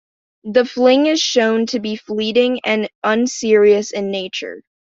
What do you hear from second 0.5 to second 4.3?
fling is shown to be fleeting and unserious in